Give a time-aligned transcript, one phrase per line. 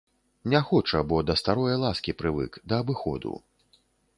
[0.53, 3.31] Не хоча, бо да старое ласкі прывык, да абыходу.